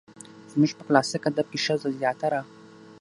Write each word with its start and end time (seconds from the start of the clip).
زموږ 0.51 0.71
په 0.77 0.83
کلاسيک 0.87 1.23
ادب 1.29 1.47
کې 1.51 1.59
ښځه 1.65 1.89
زياتره 1.99 2.41